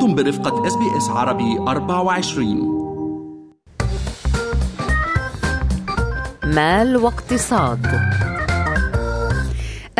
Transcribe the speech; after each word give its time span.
أنتم 0.00 0.14
برفقة 0.14 0.66
SBS 0.66 1.08
عربي 1.08 1.58
24 1.58 2.80
مال 6.44 6.96
واقتصاد. 6.96 7.86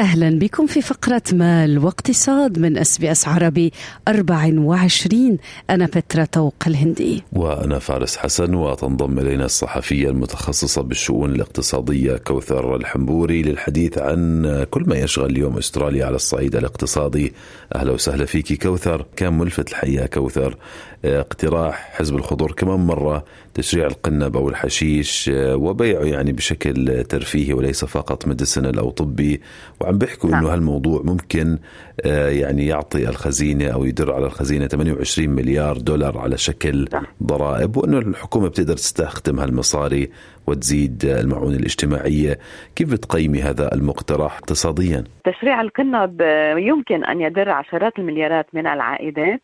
أهلا 0.00 0.38
بكم 0.38 0.66
في 0.66 0.82
فقرة 0.82 1.22
مال 1.32 1.78
واقتصاد 1.78 2.58
من 2.58 2.78
SBS 2.78 3.28
عربي 3.28 3.72
24 4.08 5.38
أنا 5.70 5.86
بترا 5.86 6.24
توق 6.24 6.54
الهندي. 6.66 7.22
وأنا 7.32 7.78
فارس 7.78 8.16
حسن 8.16 8.54
وتنضم 8.54 9.18
إلينا 9.18 9.44
الصحفية 9.44 10.08
المتخصصة 10.08 10.82
بالشؤون 10.82 11.30
الاقتصادية 11.34 12.16
كوثر 12.16 12.76
الحنبوري 12.76 13.42
للحديث 13.42 13.98
عن 13.98 14.66
كل 14.70 14.82
ما 14.86 14.96
يشغل 14.96 15.30
اليوم 15.30 15.58
أستراليا 15.58 16.06
على 16.06 16.16
الصعيد 16.16 16.56
الاقتصادي. 16.56 17.32
أهلا 17.74 17.92
وسهلا 17.92 18.24
فيك 18.24 18.62
كوثر. 18.62 19.06
كان 19.16 19.38
ملفت 19.38 19.70
الحقيقة 19.70 20.06
كوثر؟ 20.06 20.56
اقتراح 21.04 21.90
حزب 21.92 22.16
الخضر 22.16 22.52
كمان 22.52 22.80
مرة 22.80 23.24
تشريع 23.54 23.86
القنب 23.86 24.36
أو 24.36 24.48
الحشيش 24.48 25.30
وبيعه 25.34 26.04
يعني 26.04 26.32
بشكل 26.32 27.04
ترفيهي 27.04 27.52
وليس 27.52 27.84
فقط 27.84 28.26
medicinal 28.26 28.78
أو 28.78 28.90
طبي 28.90 29.40
وعم 29.80 29.98
بيحكوا 29.98 30.30
نعم. 30.30 30.40
انه 30.40 30.54
هالموضوع 30.54 31.02
ممكن 31.04 31.58
آه، 32.04 32.28
يعني 32.28 32.66
يعطي 32.66 33.08
الخزينة 33.08 33.68
أو 33.68 33.84
يدر 33.84 34.12
على 34.12 34.26
الخزينة 34.26 34.66
28 34.66 35.28
مليار 35.28 35.76
دولار 35.76 36.18
على 36.18 36.38
شكل 36.38 36.88
صح. 36.92 37.02
ضرائب 37.22 37.76
وإنه 37.76 37.98
الحكومة 37.98 38.48
بتقدر 38.48 38.74
تستخدم 38.74 39.40
هالمصاري 39.40 40.10
وتزيد 40.46 41.04
المعونة 41.04 41.56
الاجتماعية، 41.56 42.38
كيف 42.76 42.92
بتقيمي 42.92 43.42
هذا 43.42 43.74
المقترح 43.74 44.36
اقتصاديا؟ 44.36 45.04
تشريع 45.24 45.60
القنب 45.60 46.20
يمكن 46.56 47.04
أن 47.04 47.20
يدر 47.20 47.50
عشرات 47.50 47.98
المليارات 47.98 48.46
من 48.54 48.66
العائدات 48.66 49.42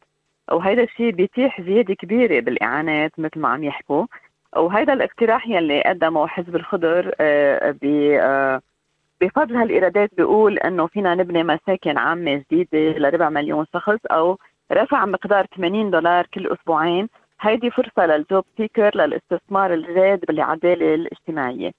وهذا 0.53 0.83
الشيء 0.83 1.11
بيتيح 1.11 1.61
زيادة 1.61 1.95
كبيرة 1.95 2.41
بالإعانات 2.41 3.13
مثل 3.19 3.41
ما 3.41 3.49
عم 3.49 3.65
يحكوا. 3.65 4.07
وهذا 4.57 4.93
الاقتراح 4.93 5.49
يلي 5.49 5.83
قدمه 5.83 6.27
حزب 6.27 6.57
الخضر 6.57 7.15
آه، 7.21 7.77
آه، 7.85 8.61
بفضل 9.21 9.57
هالإيرادات 9.57 10.11
بيقول 10.17 10.59
إنه 10.59 10.87
فينا 10.87 11.15
نبني 11.15 11.43
مساكن 11.45 11.99
عامة 11.99 12.45
جديدة 12.51 12.99
لربع 12.99 13.29
مليون 13.29 13.67
شخص 13.75 13.99
أو 14.11 14.39
رفع 14.73 15.07
مقدار 15.07 15.47
80 15.57 15.91
دولار 15.91 16.27
كل 16.35 16.47
أسبوعين. 16.47 17.09
هيدي 17.41 17.71
فرصة 17.71 18.07
للجوب 18.07 18.45
سيكر 18.57 18.97
للاستثمار 18.97 19.75
الجاد 19.75 20.25
بالعدالة 20.29 20.95
الاجتماعية. 20.95 21.73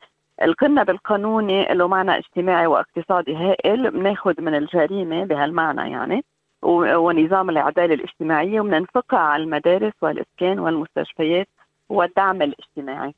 القنب 0.44 0.90
القانوني 0.90 1.66
له 1.66 1.88
معنى 1.88 2.18
اجتماعي 2.18 2.68
واقتصادي 2.68 3.36
هائل 3.36 3.92
بناخذ 3.92 4.42
من 4.42 4.56
الجريمة 4.56 5.26
بهالمعنى 5.26 5.92
يعني. 5.92 6.24
ونظام 6.68 7.50
العدالة 7.50 7.94
الاجتماعية 7.94 8.62
وبننفقها 8.62 9.20
على 9.20 9.44
المدارس 9.44 9.94
والإسكان 10.02 10.60
والمستشفيات 10.60 11.48
والدعم 11.90 12.42
الاجتماعي. 12.42 13.14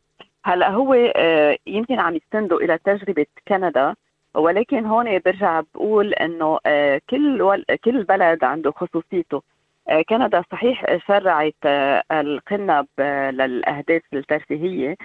هلأ 0.46 0.70
هو 0.70 0.94
آه، 1.16 1.58
يمكن 1.68 2.00
عم 2.00 2.16
يستندوا 2.16 2.60
إلى 2.62 2.78
تجربة 2.78 3.26
كندا 3.48 3.96
ولكن 4.36 4.86
هون 4.86 5.20
برجع 5.20 5.62
بقول 5.76 6.14
إنه 6.14 6.60
آه، 6.66 7.02
كل 7.10 7.64
كل 7.84 8.04
بلد 8.04 8.44
عنده 8.44 8.72
خصوصيته. 8.72 9.42
آه، 9.90 10.02
كندا 10.02 10.44
صحيح 10.52 10.98
شرعت 11.08 11.66
القنب 12.12 12.88
للأهداف 13.32 14.02
الترفيهية. 14.14 14.96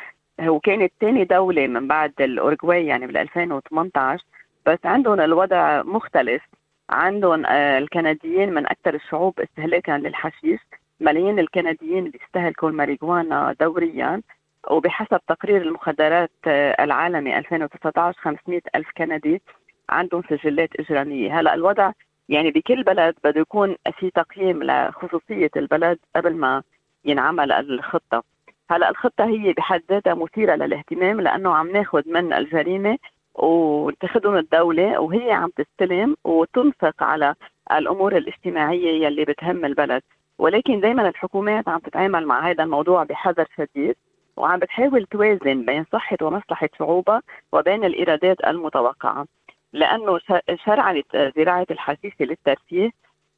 وكانت 0.42 0.92
ثاني 1.00 1.24
دولة 1.24 1.66
من 1.66 1.88
بعد 1.88 2.12
الاورجواي 2.20 2.86
يعني 2.86 3.06
بال 3.06 3.16
2018 3.16 4.24
بس 4.66 4.78
عندهم 4.84 5.20
الوضع 5.20 5.82
مختلف. 5.82 6.42
عندهم 6.90 7.46
آه، 7.46 7.78
الكنديين 7.78 8.54
من 8.54 8.66
أكثر 8.66 8.94
الشعوب 8.94 9.40
استهلاكا 9.40 9.92
للحشيش 9.92 10.60
ملايين 11.00 11.38
الكنديين 11.38 12.10
بيستهلكوا 12.10 12.68
الماريجوانا 12.68 13.56
دوريا. 13.60 14.22
وبحسب 14.70 15.20
تقرير 15.28 15.62
المخدرات 15.62 16.30
آه، 16.46 16.84
العالمي 16.84 17.38
2019 17.38 18.18
500 18.20 18.60
ألف 18.74 18.88
كندي 18.96 19.42
عندهم 19.90 20.22
سجلات 20.30 20.70
إجرامية. 20.80 21.40
هلأ 21.40 21.54
الوضع 21.54 21.92
يعني 22.28 22.50
بكل 22.50 22.82
بلد 22.82 23.14
بده 23.24 23.40
يكون 23.40 23.76
في 23.98 24.10
تقييم 24.10 24.62
لخصوصية 24.62 25.50
البلد 25.56 25.98
قبل 26.16 26.34
ما 26.36 26.62
ينعمل 27.04 27.52
الخطة. 27.52 28.22
هلأ 28.70 28.90
الخطة 28.90 29.24
هي 29.24 29.52
بحد 29.52 29.82
ذاتها 29.90 30.14
مثيرة 30.14 30.54
للاهتمام 30.54 31.20
لأنه 31.20 31.54
عم 31.54 31.70
ناخذ 31.70 32.02
من 32.06 32.32
الجريمة 32.32 32.98
وتاخذهم 33.34 34.36
الدولة 34.36 35.00
وهي 35.00 35.32
عم 35.32 35.50
تستلم 35.56 36.16
وتنفق 36.24 37.02
على 37.02 37.34
الأمور 37.72 38.16
الاجتماعية 38.16 39.04
يلي 39.06 39.24
بتهم 39.24 39.64
البلد. 39.64 40.02
ولكن 40.38 40.80
دائما 40.80 41.08
الحكومات 41.08 41.68
عم 41.68 41.78
تتعامل 41.78 42.26
مع 42.26 42.50
هذا 42.50 42.64
الموضوع 42.64 43.04
بحذر 43.04 43.46
شديد 43.58 43.96
وعم 44.36 44.58
بتحاول 44.58 45.06
توازن 45.06 45.64
بين 45.64 45.84
صحة 45.92 46.16
ومصلحة 46.22 46.68
شعوبها 46.78 47.22
وبين 47.52 47.84
الإيرادات 47.84 48.44
المتوقعة. 48.46 49.26
لأنه 49.72 50.18
ش- 50.18 50.54
شرع 50.64 51.00
زراعة 51.36 51.66
الحشيش 51.70 52.12
للترفيه 52.20 52.90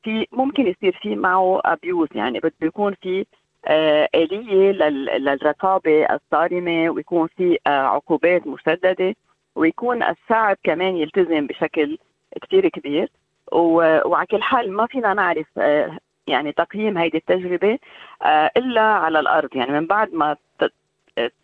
في 0.03 0.27
ممكن 0.33 0.67
يصير 0.67 0.99
في 1.03 1.17
معه 1.17 1.61
أبيوز 1.65 2.09
يعني 2.15 2.39
بده 2.39 2.53
يكون 2.63 2.95
في 3.03 3.27
آه، 3.69 4.09
آلية 4.15 4.73
لل- 4.73 5.25
للرقابة 5.25 6.07
الصارمة 6.15 6.91
ويكون 6.91 7.29
في 7.37 7.59
آه، 7.67 7.71
عقوبات 7.71 8.47
مشددة. 8.47 9.15
ويكون 9.57 10.03
الشعب 10.03 10.57
كمان 10.65 10.97
يلتزم 10.97 11.47
بشكل 11.47 11.99
كتير 12.43 12.69
كبير. 12.69 13.11
وعلى 13.53 14.27
كل 14.27 14.43
حال 14.43 14.73
ما 14.73 14.87
فينا 14.87 15.15
نعرف 15.15 15.47
آه، 15.59 15.99
يعني 16.27 16.53
تقييم 16.53 16.99
هيدي 16.99 17.19
التجربة 17.19 17.79
آه، 18.23 18.51
إلا 18.57 18.83
على 18.83 19.21
الأرض. 19.21 19.57
يعني 19.57 19.73
من 19.73 19.87
بعد 19.87 20.15
ما 20.15 20.37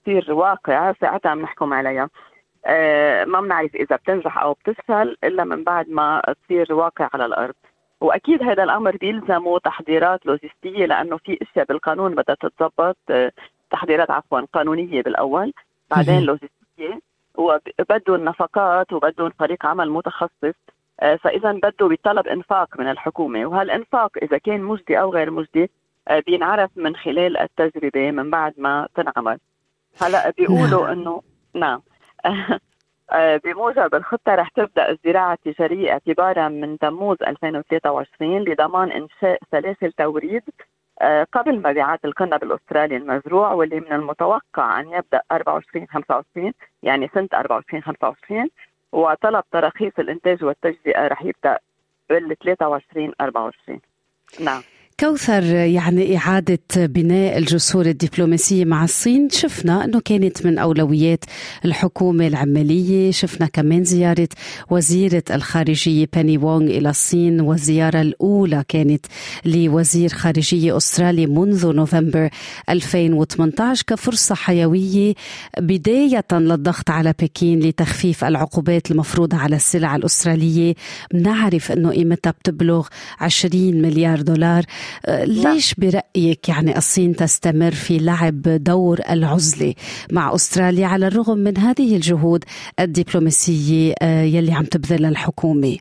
تصير 0.05 0.33
واقع 0.33 0.93
ساعتها 1.01 1.31
عم 1.31 1.41
نحكم 1.41 1.73
عليها. 1.73 2.09
آه، 2.67 3.25
ما 3.25 3.41
بنعرف 3.41 3.75
إذا 3.75 3.97
بتنجح 3.97 4.39
أو 4.39 4.53
بتفشل 4.53 5.17
إلا 5.25 5.45
من 5.45 5.65
بعد 5.65 5.89
ما 5.89 6.23
تصير 6.45 6.75
واقع 6.75 7.09
على 7.15 7.25
الأرض. 7.25 7.55
وأكيد 8.01 8.43
هذا 8.43 8.65
الأمر 8.65 8.97
بيلزمه 8.97 9.59
تحضيرات 9.59 10.27
لوجستية 10.27 10.87
لأنه 10.87 11.17
في 11.17 11.39
أشياء 11.43 11.67
بالقانون 11.67 12.15
بدها 12.15 12.37
تتضبط. 12.41 12.97
آه، 13.11 13.33
تحضيرات 13.71 14.11
عفوا 14.11 14.41
قانونية 14.53 15.03
بالأول 15.03 15.53
بعدين. 15.91 16.21
لوجستية. 16.21 17.12
وبدهم 17.35 18.25
نفقات 18.25 18.93
وبدهم 18.93 19.31
فريق 19.39 19.67
عمل 19.67 19.91
متخصص 19.91 20.55
آه، 21.01 21.17
فإذا 21.17 21.53
بده 21.53 21.89
بيطلب 21.89 22.27
إنفاق 22.27 22.81
من 22.81 22.91
الحكومة. 22.91 23.47
وهالإنفاق 23.47 24.11
إذا 24.23 24.39
كان 24.39 24.63
مجدي 24.63 25.01
أو 25.01 25.13
غير 25.13 25.31
مجدي 25.31 25.71
آه، 26.09 26.23
بينعرف 26.27 26.71
من 26.77 26.97
خلال 26.97 27.39
التجربة 27.39 28.11
من 28.11 28.31
بعد 28.31 28.55
ما 28.57 28.89
تنعمل. 28.95 29.39
هلأ 30.03 30.31
بيقولوا 30.31 30.87
نعم. 30.87 30.91
انه 30.91 31.23
نعم. 31.55 31.83
آه، 33.13 33.37
بموجب 33.37 33.95
الخطة 33.95 34.35
رح 34.35 34.49
تبدأ 34.49 34.91
الزراعة 34.91 35.33
التجارية 35.33 35.91
اعتبارا 35.91 36.49
من 36.49 36.79
تموز 36.79 37.17
2023 37.23 38.39
لضمان 38.39 38.93
إنشاء 38.93 39.39
سلاسل 39.51 39.93
توريد 39.93 40.43
قبل 41.33 41.59
مبيعات 41.59 42.05
القنب 42.05 42.43
الأسترالي 42.43 42.97
المزروع 42.97 43.53
واللي 43.53 43.81
من 43.81 43.93
المتوقع 43.93 44.81
أن 44.81 44.89
يبدأ 44.89 45.23
24 45.33 45.87
25 45.87 46.53
يعني 46.83 47.11
سنة 47.15 47.29
24 47.35 47.83
25 47.83 48.49
وطلب 48.93 49.45
تراخيص 49.53 49.93
الإنتاج 49.99 50.45
والتجزئة 50.45 51.07
رح 51.07 51.23
يبدأ 51.23 51.59
بال 52.11 52.37
23 52.39 53.13
24 53.21 53.81
نعم. 54.41 54.63
كوثر 55.03 55.43
يعني 55.45 56.17
إعادة 56.17 56.59
بناء 56.77 57.39
الجسور 57.39 57.87
الدبلوماسية 57.87 58.65
مع 58.65 58.85
الصين. 58.85 59.31
شفنا 59.31 59.85
أنه 59.85 60.01
كانت 60.01 60.47
من 60.47 60.59
أولويات 60.59 61.25
الحكومة 61.65 62.27
العمالية. 62.27 63.11
شفنا 63.11 63.47
كمان 63.47 63.85
زيارة 63.85 64.29
وزيرة 64.71 65.23
الخارجية 65.31 66.09
باني 66.13 66.39
وونغ 66.39 66.67
إلى 66.67 66.91
الصين. 66.91 67.41
والزيارة 67.41 68.01
الأولى 68.01 68.65
كانت 68.69 69.07
لوزير 69.45 70.09
خارجية 70.09 70.77
أسترالي 70.77 71.27
منذ 71.27 71.73
نوفمبر 71.73 72.31
2018 72.69 73.85
كفرصة 73.87 74.35
حيوية 74.35 75.15
بداية 75.59 76.27
للضغط 76.33 76.91
على 76.91 77.15
بكين 77.23 77.61
لتخفيف 77.61 78.25
العقوبات 78.25 78.91
المفروضة 78.91 79.37
على 79.37 79.57
السلع 79.57 79.97
الأسترالية. 79.97 80.75
بنعرف 81.15 81.73
أنه 81.73 81.91
قيمتها 81.91 82.31
بتبلغ 82.31 82.87
20 83.21 83.83
مليار 83.83 84.21
دولار. 84.21 84.65
ليش 85.09 85.75
برأيك 85.75 86.49
يعني 86.49 86.77
الصين 86.77 87.17
تستمر 87.17 87.71
في 87.71 87.99
لعب 87.99 88.43
دور 88.43 88.99
العزلة 89.11 89.75
مع 90.13 90.35
أستراليا 90.35 90.87
على 90.87 91.07
الرغم 91.07 91.39
من 91.39 91.59
هذه 91.59 91.97
الجهود 91.97 92.45
الدبلوماسية 92.81 93.95
آه، 94.03 94.23
يلي 94.23 94.53
عم 94.53 94.65
تبذلها 94.65 95.11
الحكومة؟ 95.11 95.77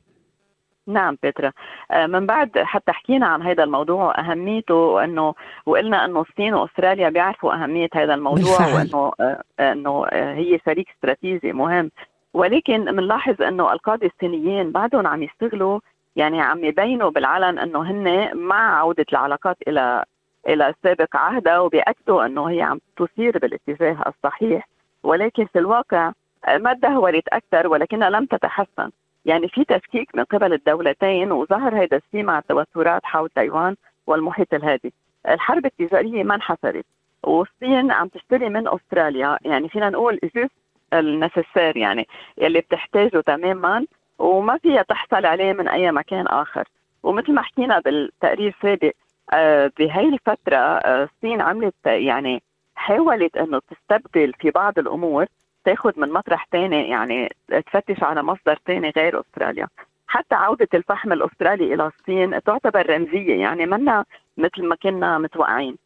نعم 0.87 1.17
بترا 1.23 1.51
آه، 1.91 2.07
من 2.07 2.25
بعد 2.25 2.49
حتى 2.57 2.91
حكينا 2.91 3.27
عن 3.27 3.41
هذا 3.41 3.63
الموضوع 3.63 4.05
واهميته 4.05 4.75
وانه 4.75 5.33
وقلنا 5.65 6.05
إنه 6.05 6.21
الصين 6.21 6.53
وأستراليا 6.53 7.09
بيعرفوا 7.09 7.53
أهمية 7.53 7.89
هذا 7.93 8.13
الموضوع 8.13 8.57
بالفعل. 8.57 8.73
وإنه 8.73 9.11
آه، 9.19 9.43
إنه 9.71 10.05
هي 10.13 10.59
شريك 10.65 10.87
استراتيجي 10.95 11.53
مهم. 11.53 11.91
ولكن 12.33 12.85
بنلاحظ 12.85 13.41
إنه 13.41 13.73
القادة 13.73 14.07
الصينيين 14.07 14.71
بعدهم 14.71 15.07
عم 15.07 15.23
يشتغلوا 15.23 15.79
يعني 16.15 16.41
عم 16.41 16.63
يبينوا 16.63 17.09
بالعلن 17.09 17.59
إنه 17.59 17.81
هن 17.81 18.37
مع 18.37 18.79
عودة 18.79 19.05
العلاقات 19.11 19.57
إلى 19.67 20.03
إلى 20.47 20.73
سابق 20.83 21.15
عهدها 21.15 21.59
وبيأكدوا 21.59 22.25
إنه 22.25 22.49
هي 22.49 22.61
عم 22.61 22.79
تسير 22.97 23.37
بالاتجاه 23.37 23.97
الصحيح. 24.07 24.67
ولكن 25.03 25.45
في 25.45 25.59
الواقع 25.59 26.11
ما 26.47 26.73
تدهورت 26.73 27.27
أكثر 27.27 27.67
ولكنها 27.67 28.09
لم 28.09 28.25
تتحسن. 28.25 28.89
يعني 29.25 29.47
في 29.47 29.63
تفكيك 29.63 30.15
من 30.15 30.23
قبل 30.23 30.53
الدولتين 30.53 31.31
وظهر 31.31 31.83
هذا 31.83 31.97
الشيء 31.97 32.23
مع 32.23 32.39
التوترات 32.39 33.01
حول 33.05 33.29
تايوان 33.29 33.75
والمحيط 34.07 34.53
الهادي. 34.53 34.93
الحرب 35.29 35.65
التجارية 35.65 36.23
ما 36.23 36.35
انحسرت 36.35 36.85
والصين 37.23 37.91
عم 37.91 38.07
تشتري 38.07 38.49
من 38.49 38.67
أستراليا. 38.67 39.37
يعني 39.41 39.69
فينا 39.69 39.89
نقول 39.89 40.19
جزء 40.35 40.49
النسسير 40.93 41.77
يعني 41.77 42.07
يلي 42.37 42.59
بتحتاجه 42.59 43.19
تماما. 43.21 43.85
وما 44.21 44.57
فيها 44.57 44.81
تحصل 44.81 45.25
عليه 45.25 45.53
من 45.53 45.67
أي 45.67 45.91
مكان 45.91 46.27
آخر. 46.27 46.67
ومثل 47.03 47.33
ما 47.33 47.41
حكينا 47.41 47.79
بالتقرير 47.79 48.55
السابق 48.57 48.91
آه، 49.33 49.71
بهي 49.79 50.09
الفترة 50.09 50.57
آه، 50.57 51.03
الصين 51.03 51.41
عملت 51.41 51.85
يعني 51.85 52.43
حاولت 52.75 53.37
إنه 53.37 53.61
تستبدل 53.71 54.33
في 54.39 54.51
بعض 54.51 54.79
الأمور 54.79 55.25
تاخذ 55.65 55.99
من 55.99 56.13
مطرح 56.13 56.47
ثاني 56.51 56.89
يعني 56.89 57.29
تفتش 57.47 58.03
على 58.03 58.23
مصدر 58.23 58.59
ثاني 58.65 58.93
غير 58.97 59.19
أستراليا. 59.19 59.67
حتى 60.07 60.35
عودة 60.35 60.67
الفحم 60.73 61.13
الأسترالي 61.13 61.73
إلى 61.73 61.87
الصين 61.87 62.43
تعتبر 62.43 62.89
رمزية 62.89 63.41
يعني 63.41 63.65
منا 63.65 64.05
مثل 64.37 64.63
ما 64.67 64.75
كنا 64.75 65.17
متوقعين. 65.17 65.77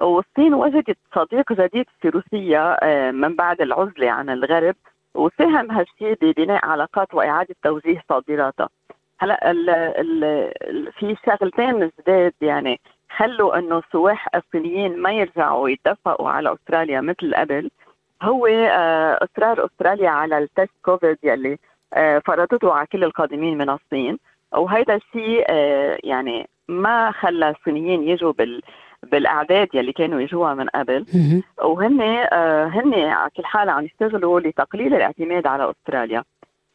والصين 0.00 0.54
وجدت 0.54 0.98
صديق 1.14 1.52
جديد 1.52 1.86
في 2.00 2.08
روسيا 2.08 2.76
آه، 2.82 3.10
من 3.10 3.36
بعد 3.36 3.60
العزلة 3.60 4.10
عن 4.10 4.30
الغرب 4.30 4.76
وساهم 5.18 5.70
هالشيء 5.70 6.18
ببناء 6.22 6.66
علاقات 6.66 7.14
وإعادة 7.14 7.54
توجيه 7.62 8.02
صادراتها 8.08 8.68
هلا 9.20 9.50
ال 9.50 9.70
ال 9.70 10.92
في 10.92 11.16
شغلتين 11.26 11.90
جداد 11.98 12.32
يعني 12.40 12.80
خلوا 13.16 13.58
إنه 13.58 13.78
السواح 13.78 14.28
الصينيين 14.34 14.98
ما 14.98 15.12
يرجعوا 15.12 15.68
يتفقوا 15.68 16.30
على 16.30 16.52
أستراليا 16.52 17.00
مثل 17.00 17.34
قبل. 17.34 17.70
هو 18.22 18.46
آه، 18.46 19.18
إصرار 19.24 19.66
أستراليا 19.66 20.10
على 20.10 20.38
التست 20.38 20.74
كوفيد 20.84 21.18
يلي 21.22 21.58
آه، 21.94 22.22
فرضته 22.26 22.72
على 22.72 22.86
كل 22.86 23.04
القادمين 23.04 23.58
من 23.58 23.70
الصين. 23.70 24.18
وهيدا 24.52 24.94
الشيء 24.94 25.44
آه، 25.48 25.98
يعني 26.04 26.48
ما 26.68 27.10
خلى 27.10 27.50
الصينيين 27.50 28.08
يجوا 28.08 28.32
بال 28.32 28.62
بالأعداد 29.12 29.68
يلي 29.74 29.92
كانوا 29.92 30.20
يجوها 30.20 30.54
من 30.54 30.68
قبل. 30.68 31.06
وهن 31.62 32.00
هن 32.72 32.94
على 32.94 33.30
كل 33.36 33.44
حال 33.44 33.68
عم 33.68 33.84
يشتغلوا 33.84 34.40
لتقليل 34.40 34.94
الاعتماد 34.94 35.46
على 35.46 35.70
أستراليا. 35.70 36.24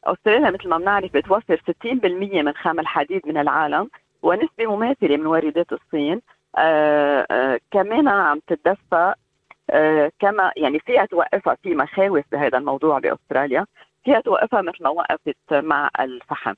أستراليا 0.03 0.49
مثل 0.49 0.69
ما 0.69 0.77
بنعرف 0.77 1.13
بتوفر 1.13 1.61
60% 1.85 2.41
من 2.41 2.53
خام 2.53 2.79
الحديد 2.79 3.27
من 3.27 3.37
العالم 3.37 3.89
ونسبة 4.21 4.75
مماثلة 4.75 5.17
من 5.17 5.25
واردات 5.25 5.73
الصين. 5.73 6.21
آآ 6.57 7.27
آآ 7.31 7.59
كمان 7.71 8.07
عم 8.07 8.39
تتدفق 8.47 9.13
كما 10.19 10.51
يعني 10.57 10.79
فيها 10.79 11.05
توقفها 11.05 11.55
في 11.63 11.75
مخاوف 11.75 12.25
بهذا 12.31 12.57
الموضوع 12.57 12.99
بأستراليا. 12.99 13.65
فيها 14.03 14.19
توقفها 14.19 14.61
مثل 14.61 14.83
ما 14.83 14.89
وقفت 14.89 15.53
مع 15.53 15.89
الفحم. 15.99 16.53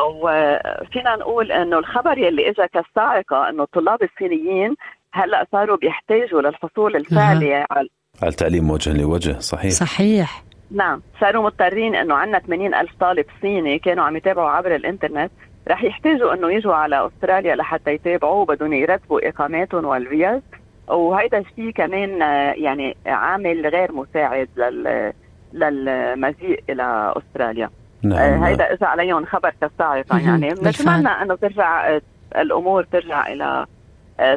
وفينا 0.00 1.16
نقول 1.16 1.52
إنه 1.52 1.78
الخبر 1.78 2.18
يلي 2.18 2.50
اجى 2.50 2.68
كالصاعقه 2.72 3.48
إنه 3.48 3.62
الطلاب 3.62 4.02
الصينيين 4.02 4.74
هلأ 5.12 5.46
صاروا 5.52 5.76
بيحتاجوا 5.76 6.42
للحصول 6.42 6.96
الفعلي 6.96 7.54
على 7.54 7.88
التعليم 8.22 8.70
وجها 8.70 8.94
لوجه 8.94 9.38
صحيح. 9.38 9.70
صحيح. 9.70 10.42
نعم. 10.70 11.02
صاروا 11.20 11.44
مضطرين 11.44 11.94
إنه 11.94 12.14
عندنا 12.14 12.38
80 12.38 12.74
ألف 12.74 12.90
طالب 13.00 13.24
صيني 13.40 13.78
كانوا 13.78 14.04
عم 14.04 14.16
يتابعوا 14.16 14.50
عبر 14.50 14.74
الإنترنت 14.74 15.30
رح 15.68 15.84
يحتاجوا 15.84 16.34
إنه 16.34 16.52
يجوا 16.52 16.74
على 16.74 17.06
أستراليا 17.06 17.54
لحتى 17.54 17.90
يتابعوا 17.90 18.44
بدهم 18.44 18.72
يرتبوا 18.72 19.28
إقاماتهم 19.28 19.84
والفيز. 19.84 20.42
وهيدا 20.88 21.38
الشيء 21.38 21.70
كمان 21.70 22.22
آه، 22.22 22.52
يعني 22.52 22.96
عامل 23.06 23.66
غير 23.66 23.92
مساعد 23.92 24.48
لل 24.56 25.12
للمجيء 25.52 26.64
إلى 26.70 27.14
أستراليا. 27.16 27.70
نعم 28.02 28.42
آه، 28.42 28.48
هيدا 28.48 28.72
اجى 28.72 28.84
عليهم 28.84 29.24
خبر 29.24 29.52
كالصاعقه 29.60 30.18
يعني. 30.18 30.48
نتمنى 30.48 31.08
إنه 31.08 31.34
ترجع 31.34 31.88
آه، 31.88 32.02
الأمور 32.36 32.84
ترجع 32.84 33.26
إلى 33.26 33.66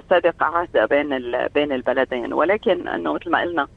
سابق 0.09 0.43
عهد 0.43 0.89
بين 0.89 1.09
بين 1.53 1.71
البلدين. 1.71 2.33
ولكن 2.33 2.87
إنه 2.87 3.13
مثل 3.13 3.31
ما 3.31 3.41
قلنا 3.41 3.67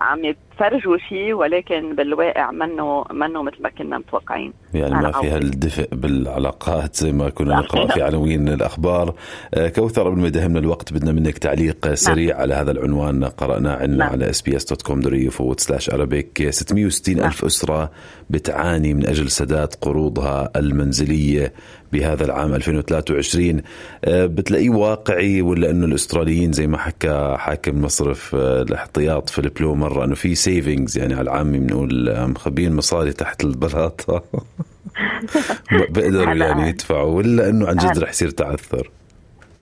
عم 0.00 0.34
يتفرجوا 0.60 0.98
شيء 1.08 1.32
ولكن 1.32 1.94
بالواقع 1.94 2.50
منه 2.50 3.04
منه 3.12 3.42
مثل 3.42 3.62
ما 3.62 3.68
كنا 3.68 3.98
متوقعين 3.98 4.52
يعني 4.74 4.94
ما 4.94 5.12
فيها 5.12 5.38
الدفء 5.38 5.88
بالعلاقات 5.92 6.96
زي 6.96 7.12
ما 7.12 7.28
كنا 7.28 7.56
نقرأ 7.56 7.86
في 7.86 8.02
عناوين 8.02 8.48
الأخبار 8.48 9.14
آه، 9.54 9.68
كوثر 9.68 10.08
قبل 10.08 10.20
ما 10.20 10.26
يدهمنا 10.26 10.58
الوقت 10.58 10.92
بدنا 10.92 11.12
منك 11.12 11.38
تعليق 11.38 11.86
نعم. 11.86 11.94
سريع 11.94 12.36
على 12.36 12.54
هذا 12.54 12.70
العنوان 12.70 13.24
قرأناه 13.24 13.76
عندنا 13.76 13.96
نعم. 13.96 14.12
على 14.12 14.30
SBS 14.30 14.64
dot 14.64 14.82
com 14.82 15.28
forward 15.30 15.60
slash 15.60 15.90
Arabic 15.90 16.50
660 16.50 17.16
نعم. 17.16 17.26
ألف 17.26 17.44
أسرة 17.44 17.90
بتعاني 18.30 18.94
من 18.94 19.06
أجل 19.06 19.30
سداد 19.30 19.74
قروضها 19.74 20.50
المنزلية 20.56 21.52
بهذا 21.92 22.24
العام 22.24 22.54
2023 22.54 23.62
آه، 24.04 24.26
بتلاقيه 24.26 24.70
واقعي 24.70 25.42
ولا 25.42 25.70
إنه 25.70 25.86
الأستراليين 25.86 26.52
زي 26.52 26.66
ما 26.66 26.78
حكى 26.78 27.36
حاكم 27.38 27.82
مصرف 27.82 28.34
آه، 28.34 28.62
الاحتياط 28.62 29.30
فيليب 29.30 29.52
لو 29.60 29.74
مره 29.74 30.04
انه 30.04 30.14
في 30.14 30.34
savings 30.48 30.98
يعني 30.98 31.14
على 31.14 31.22
العامي 31.22 31.58
بنقول 31.58 32.14
مخبين 32.28 32.76
مصاري 32.76 33.12
تحت 33.12 33.44
البلاطة. 33.44 34.22
بقدروا 35.94 36.34
يعني 36.34 36.68
يدفعوا. 36.68 37.16
ولا 37.16 37.48
إنه 37.48 37.68
عن 37.68 37.76
جد 37.76 37.98
رح 37.98 38.08
يصير 38.08 38.30
تعثر؟ 38.30 38.90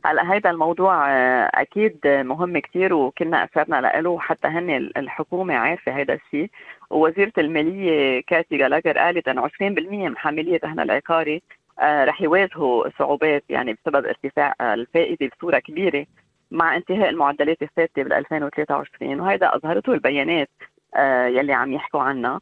هلا 0.04 0.22
هذا 0.34 0.50
الموضوع 0.50 1.10
آه، 1.10 1.50
أكيد 1.54 1.98
مهم 2.04 2.58
كثير 2.58 2.94
وكنا 2.94 3.44
اشرنا 3.44 4.00
له 4.00 4.18
حتى 4.18 4.48
هن 4.48 4.90
الحكومة 4.96 5.54
عارفة 5.54 5.92
هذا 6.00 6.14
الشيء 6.14 6.50
ووزيرة 6.90 7.32
المالية 7.38 8.22
كاتي 8.26 8.56
جالاجر 8.56 8.98
قالت 8.98 9.28
إنه 9.28 9.48
20% 9.48 9.50
من 9.62 10.16
حاملي 10.16 10.56
الرهن 10.56 10.80
العقاري 10.80 11.42
آه، 11.80 12.04
رح 12.04 12.22
يواجهوا 12.22 12.88
صعوبات 12.98 13.44
يعني 13.48 13.72
بسبب 13.72 14.06
ارتفاع 14.06 14.54
الفائدة 14.60 15.30
بصورة 15.36 15.58
كبيرة 15.58 16.06
مع 16.50 16.76
انتهاء 16.76 17.08
المعدلات 17.08 17.62
الثابتة 17.62 18.02
بال 18.02 18.12
2023 18.12 19.20
وهذا 19.20 19.56
أظهرته 19.56 19.92
البيانات. 19.92 20.48
يلي 21.28 21.52
عم 21.52 21.72
يحكوا 21.72 22.00
عنها. 22.00 22.40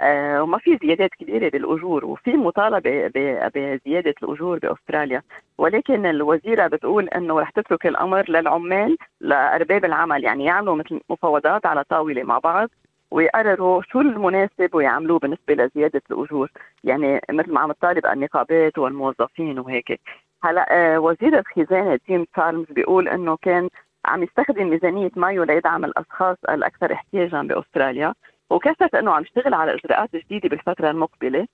آه، 0.00 0.42
وما 0.42 0.58
في 0.58 0.78
زيادات 0.82 1.10
كبيرة 1.10 1.48
بالأجور 1.48 2.04
وفي 2.04 2.30
مطالبة 2.30 3.10
بزيادة 3.54 4.14
الأجور 4.22 4.58
بأستراليا. 4.58 5.22
ولكن 5.58 6.06
الوزيرة 6.06 6.66
بتقول 6.66 7.08
أنه 7.08 7.40
رح 7.40 7.50
تترك 7.50 7.86
الأمر 7.86 8.30
للعمال 8.30 8.96
لأرباب 9.20 9.84
العمل 9.84 10.24
يعني 10.24 10.44
يعملوا 10.44 10.74
مثل 10.76 11.00
مفاوضات 11.10 11.66
على 11.66 11.84
طاولة 11.84 12.22
مع 12.22 12.38
بعض 12.38 12.68
ويقرروا 13.10 13.82
شو 13.82 14.00
المناسب 14.00 14.74
ويعملوه 14.74 15.18
بالنسبة 15.18 15.54
لزيادة 15.54 16.02
الأجور. 16.10 16.50
يعني 16.84 17.20
مثل 17.30 17.52
ما 17.52 17.60
عم 17.60 17.72
تطالب 17.72 18.06
النقابات 18.06 18.78
والموظفين 18.78 19.58
وهيك. 19.58 20.00
هلا 20.44 20.66
آه، 20.70 20.98
وزير 21.00 21.38
الخزانة 21.38 21.96
تيم 21.96 22.24
تشارلز 22.24 22.66
بيقول 22.70 23.08
أنه 23.08 23.36
كان 23.42 23.68
عم 24.06 24.22
يستخدم 24.22 24.70
ميزانية 24.70 25.10
مايو 25.16 25.42
ليدعم 25.42 25.84
الأشخاص 25.84 26.36
الأكثر 26.48 26.92
احتياجا 26.92 27.42
بأستراليا 27.42 28.14
وكشف 28.50 28.94
إنه 28.94 29.12
عم 29.12 29.22
يشتغل 29.22 29.54
على 29.54 29.74
إجراءات 29.74 30.16
جديدة 30.16 30.48
بالفترة 30.48 30.90
المقبلة. 30.90 31.46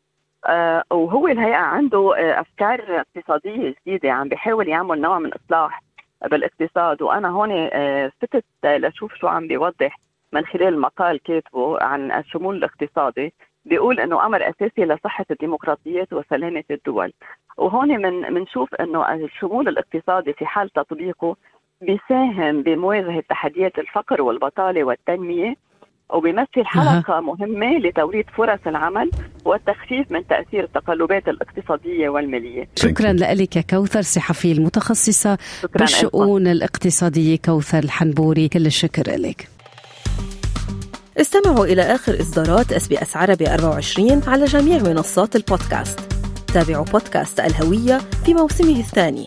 آه 0.47 0.85
وهو 0.91 1.29
الهيئة 1.29 1.57
عنده 1.57 2.17
آه 2.17 2.41
أفكار 2.41 3.01
اقتصادية 3.01 3.75
جديدة 3.87 4.11
عم 4.13 4.29
بيحاول 4.29 4.69
يعمل 4.69 5.01
نوع 5.01 5.19
من 5.19 5.31
إصلاح 5.33 5.83
بالاقتصاد. 6.31 7.03
وأنا 7.03 7.29
هون 7.29 7.51
آه 7.73 8.13
فتت 8.21 8.45
لأشوف 8.65 9.15
شو 9.15 9.29
عم 9.29 9.47
بيوضح 9.49 9.99
من 10.33 10.47
خلال 10.47 10.81
مقال 10.81 11.23
كاتبه 11.23 11.83
عن 11.83 12.13
الشمول 12.13 12.57
الاقتصادي. 12.57 13.35
بيقول 13.65 14.01
إنه 14.01 14.27
أمر 14.27 14.49
أساسي 14.49 14.85
لصحة 14.85 15.25
الديمقراطيات 15.31 16.13
وسلامة 16.13 16.65
الدول. 16.71 17.13
وهون 17.57 17.89
من 17.89 18.35
بنشوف 18.35 18.75
إنه 18.75 19.15
الشمول 19.15 19.69
الاقتصادي 19.69 20.33
في 20.33 20.47
حال 20.47 20.71
تطبيقه 20.71 21.37
بيساهم 21.87 22.63
بمواجهة 22.63 23.23
تحديات 23.29 23.79
الفقر 23.79 24.23
والبطالة 24.23 24.85
والتنمية 24.85 25.55
وبيمثل 26.11 26.65
حلقة 26.65 27.21
مهمة 27.21 27.79
لتوريد 27.79 28.25
فرص 28.37 28.61
العمل 28.67 29.11
والتخفيف 29.45 30.11
من 30.11 30.27
تأثير 30.27 30.65
التقلبات 30.65 31.29
الاقتصادية 31.29 32.09
والمالية. 32.09 32.69
شكرا 32.77 33.13
لك 33.13 33.71
كوثر 33.71 34.03
صحفية 34.03 34.53
المتخصصة 34.53 35.39
بالشؤون 35.75 36.47
الاقتصادية 36.47 37.37
كوثر 37.45 37.79
الحنبوري 37.79 38.49
كل 38.49 38.67
الشكر 38.67 39.03
لك. 39.17 39.49
استمعوا 41.21 41.67
إلى 41.67 41.83
آخر 41.83 42.21
إصدارات 42.21 42.73
SBS 42.73 43.17
عربي 43.17 43.55
24 43.55 44.23
على 44.27 44.45
جميع 44.45 44.79
منصات 44.79 45.37
البودكاست. 45.37 46.01
تابعوا 46.55 46.85
بودكاست 46.85 47.41
الهوية 47.41 47.99
في 47.99 48.35
موسمه 48.35 48.79
الثاني. 48.79 49.27